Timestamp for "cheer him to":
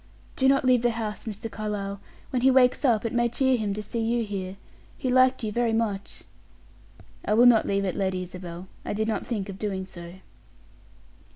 3.29-3.83